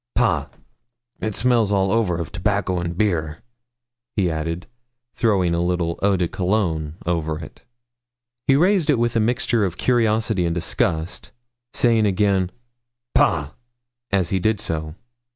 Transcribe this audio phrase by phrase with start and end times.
[0.15, 0.47] 'Pah,
[1.19, 3.43] it smells all over of tobacco and beer,'
[4.15, 4.65] he added,
[5.13, 7.65] throwing a little eau de Cologne over it.
[8.47, 11.29] He raised it with a mixture of curiosity and disgust,
[11.71, 12.49] saying again
[13.13, 13.51] 'pah,'
[14.11, 14.95] as he did so.